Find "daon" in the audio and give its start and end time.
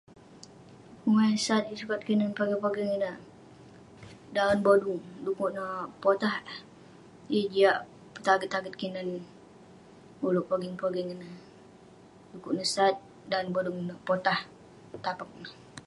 4.35-4.59, 13.31-13.47